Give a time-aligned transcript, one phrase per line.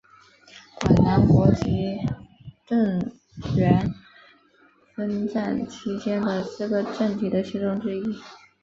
[0.79, 1.99] 广南国及
[2.65, 2.99] 郑
[3.55, 3.93] 阮
[4.95, 8.03] 纷争期间的四个政体的其中之一。